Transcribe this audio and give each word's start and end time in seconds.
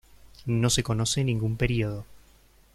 No 0.47 0.71
se 0.71 0.81
conoce 0.81 1.23
ningún 1.23 1.57
período. 1.57 2.05